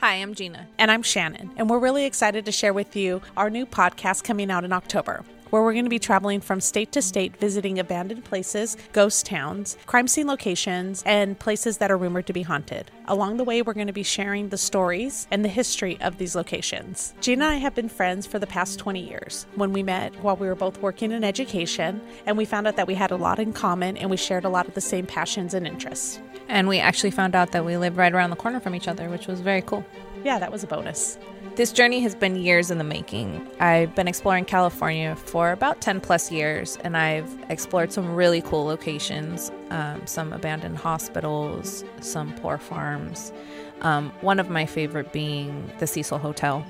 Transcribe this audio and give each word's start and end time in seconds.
Hi, 0.00 0.14
I'm 0.14 0.32
Gina. 0.34 0.68
And 0.78 0.92
I'm 0.92 1.02
Shannon, 1.02 1.50
and 1.56 1.68
we're 1.68 1.80
really 1.80 2.04
excited 2.04 2.44
to 2.44 2.52
share 2.52 2.72
with 2.72 2.94
you 2.94 3.20
our 3.36 3.50
new 3.50 3.66
podcast 3.66 4.22
coming 4.22 4.48
out 4.48 4.62
in 4.62 4.72
October 4.72 5.24
where 5.50 5.62
we're 5.62 5.72
going 5.72 5.84
to 5.84 5.90
be 5.90 5.98
traveling 5.98 6.40
from 6.40 6.60
state 6.60 6.92
to 6.92 7.02
state 7.02 7.36
visiting 7.38 7.78
abandoned 7.78 8.24
places, 8.24 8.76
ghost 8.92 9.26
towns, 9.26 9.76
crime 9.86 10.06
scene 10.06 10.26
locations, 10.26 11.02
and 11.06 11.38
places 11.38 11.78
that 11.78 11.90
are 11.90 11.96
rumored 11.96 12.26
to 12.26 12.32
be 12.32 12.42
haunted. 12.42 12.90
Along 13.06 13.36
the 13.36 13.44
way, 13.44 13.62
we're 13.62 13.72
going 13.72 13.86
to 13.86 13.92
be 13.92 14.02
sharing 14.02 14.48
the 14.48 14.58
stories 14.58 15.26
and 15.30 15.44
the 15.44 15.48
history 15.48 15.98
of 16.00 16.18
these 16.18 16.36
locations. 16.36 17.14
Gina 17.20 17.38
and 17.38 17.54
I 17.54 17.56
have 17.56 17.74
been 17.74 17.88
friends 17.88 18.26
for 18.26 18.38
the 18.38 18.46
past 18.46 18.78
20 18.78 19.00
years 19.00 19.46
when 19.54 19.72
we 19.72 19.82
met 19.82 20.14
while 20.22 20.36
we 20.36 20.48
were 20.48 20.54
both 20.54 20.80
working 20.82 21.12
in 21.12 21.24
education, 21.24 22.00
and 22.26 22.36
we 22.36 22.44
found 22.44 22.66
out 22.66 22.76
that 22.76 22.86
we 22.86 22.94
had 22.94 23.10
a 23.10 23.16
lot 23.16 23.38
in 23.38 23.52
common 23.52 23.96
and 23.96 24.10
we 24.10 24.16
shared 24.16 24.44
a 24.44 24.48
lot 24.48 24.66
of 24.66 24.74
the 24.74 24.80
same 24.80 25.06
passions 25.06 25.54
and 25.54 25.66
interests. 25.66 26.20
And 26.48 26.66
we 26.66 26.78
actually 26.78 27.10
found 27.10 27.34
out 27.34 27.52
that 27.52 27.64
we 27.64 27.76
live 27.76 27.98
right 27.98 28.12
around 28.12 28.30
the 28.30 28.36
corner 28.36 28.58
from 28.58 28.74
each 28.74 28.88
other, 28.88 29.08
which 29.08 29.26
was 29.26 29.40
very 29.40 29.62
cool. 29.62 29.84
Yeah, 30.24 30.38
that 30.38 30.50
was 30.50 30.64
a 30.64 30.66
bonus. 30.66 31.18
This 31.54 31.72
journey 31.72 32.00
has 32.00 32.14
been 32.14 32.36
years 32.36 32.70
in 32.70 32.78
the 32.78 32.84
making. 32.84 33.46
I've 33.60 33.94
been 33.94 34.08
exploring 34.08 34.44
California 34.46 35.14
for 35.16 35.52
about 35.52 35.80
10 35.80 36.00
plus 36.00 36.32
years, 36.32 36.78
and 36.82 36.96
I've 36.96 37.28
explored 37.48 37.92
some 37.92 38.14
really 38.14 38.40
cool 38.40 38.64
locations 38.64 39.50
um, 39.70 40.06
some 40.06 40.32
abandoned 40.32 40.78
hospitals, 40.78 41.84
some 42.00 42.32
poor 42.34 42.58
farms. 42.58 43.32
Um, 43.80 44.10
one 44.20 44.40
of 44.40 44.50
my 44.50 44.66
favorite 44.66 45.12
being 45.12 45.70
the 45.78 45.86
Cecil 45.86 46.18
Hotel. 46.18 46.64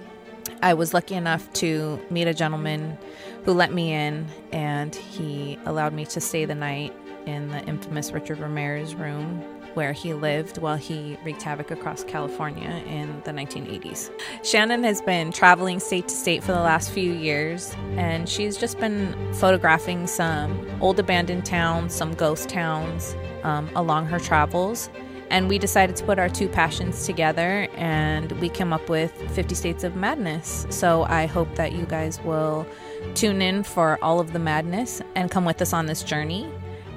I 0.62 0.74
was 0.74 0.92
lucky 0.92 1.14
enough 1.14 1.50
to 1.54 2.00
meet 2.10 2.26
a 2.26 2.34
gentleman 2.34 2.98
who 3.44 3.52
let 3.52 3.72
me 3.72 3.92
in, 3.92 4.26
and 4.52 4.94
he 4.94 5.58
allowed 5.64 5.92
me 5.92 6.04
to 6.06 6.20
stay 6.20 6.44
the 6.44 6.54
night 6.54 6.92
in 7.28 7.48
the 7.48 7.62
infamous 7.66 8.10
Richard 8.10 8.38
Ramirez 8.38 8.94
room 8.94 9.42
where 9.74 9.92
he 9.92 10.14
lived 10.14 10.58
while 10.58 10.76
he 10.76 11.16
wreaked 11.24 11.42
havoc 11.42 11.70
across 11.70 12.02
California 12.02 12.82
in 12.86 13.20
the 13.24 13.30
1980s. 13.30 14.10
Shannon 14.42 14.82
has 14.82 15.00
been 15.02 15.30
traveling 15.30 15.78
state 15.78 16.08
to 16.08 16.14
state 16.14 16.42
for 16.42 16.52
the 16.52 16.60
last 16.60 16.90
few 16.90 17.12
years, 17.12 17.76
and 17.96 18.28
she's 18.28 18.56
just 18.56 18.80
been 18.80 19.14
photographing 19.34 20.06
some 20.06 20.66
old 20.80 20.98
abandoned 20.98 21.44
towns, 21.44 21.94
some 21.94 22.14
ghost 22.14 22.48
towns 22.48 23.14
um, 23.44 23.70
along 23.76 24.06
her 24.06 24.18
travels. 24.18 24.90
And 25.30 25.48
we 25.48 25.58
decided 25.58 25.94
to 25.96 26.04
put 26.04 26.18
our 26.18 26.30
two 26.30 26.48
passions 26.48 27.04
together 27.04 27.68
and 27.76 28.32
we 28.40 28.48
came 28.48 28.72
up 28.72 28.88
with 28.88 29.12
50 29.32 29.54
States 29.54 29.84
of 29.84 29.94
Madness. 29.94 30.66
So 30.70 31.04
I 31.04 31.26
hope 31.26 31.54
that 31.56 31.72
you 31.72 31.84
guys 31.84 32.18
will 32.22 32.66
tune 33.14 33.42
in 33.42 33.62
for 33.62 33.98
all 34.02 34.20
of 34.20 34.32
the 34.32 34.38
madness 34.38 35.02
and 35.14 35.30
come 35.30 35.44
with 35.44 35.60
us 35.60 35.74
on 35.74 35.84
this 35.84 36.02
journey. 36.02 36.50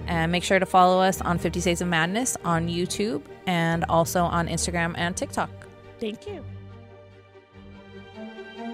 And 0.07 0.31
make 0.31 0.43
sure 0.43 0.59
to 0.59 0.65
follow 0.65 1.01
us 1.01 1.21
on 1.21 1.37
50 1.37 1.59
States 1.59 1.81
of 1.81 1.87
Madness 1.87 2.37
on 2.43 2.67
YouTube 2.67 3.21
and 3.47 3.85
also 3.89 4.23
on 4.23 4.47
Instagram 4.47 4.93
and 4.97 5.15
TikTok. 5.15 5.49
Thank 5.99 6.27
you. 6.27 6.43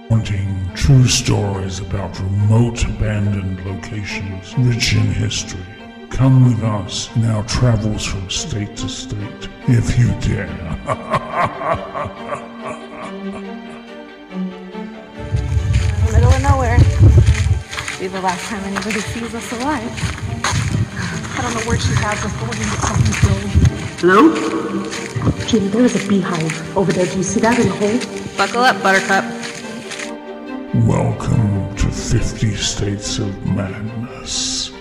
Wanting 0.09 0.69
true 0.73 1.05
stories 1.05 1.79
about 1.79 2.17
remote 2.19 2.83
abandoned 2.85 3.63
locations 3.65 4.57
rich 4.57 4.93
in 4.93 5.01
history. 5.01 5.63
Come 6.09 6.45
with 6.45 6.63
us 6.63 7.13
in 7.17 7.25
our 7.25 7.43
travels 7.43 8.05
from 8.05 8.29
state 8.29 8.77
to 8.77 8.87
state, 8.87 9.49
if 9.67 9.99
you 9.99 10.07
dare. 10.21 10.47
Middle 16.11 16.31
of 16.31 16.41
nowhere. 16.41 16.77
Be 17.99 18.07
the 18.07 18.21
last 18.21 18.47
time 18.47 18.63
anybody 18.63 19.01
sees 19.01 19.35
us 19.35 19.51
alive. 19.51 19.91
I 21.37 21.41
don't 21.41 21.53
know 21.53 21.69
where 21.69 21.77
she 21.79 21.93
has 21.93 22.25
us, 22.25 22.33
but 22.33 22.49
we're 22.49 22.55
gonna 22.55 22.65
get 22.65 22.81
something 22.81 23.13
filled. 23.21 23.67
Hello? 24.01 25.45
Judy, 25.45 25.67
there 25.67 25.85
is 25.85 26.03
a 26.03 26.09
beehive 26.09 26.75
over 26.75 26.91
there. 26.91 27.05
Do 27.05 27.17
you 27.17 27.21
see 27.21 27.39
that 27.41 27.59
in 27.59 27.67
the 27.67 27.75
hole? 27.75 28.37
Buckle 28.37 28.61
up, 28.61 28.81
Buttercup. 28.81 29.23
Welcome 30.87 31.75
to 31.75 31.91
50 31.91 32.55
States 32.55 33.19
of 33.19 33.45
Madness. 33.45 34.71